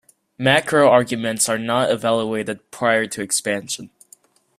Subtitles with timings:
[0.39, 3.91] Macro arguments are not evaluated prior to expansion.